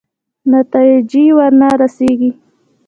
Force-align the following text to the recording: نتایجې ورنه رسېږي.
نتایجې 0.51 1.23
ورنه 1.37 1.69
رسېږي. 1.81 2.31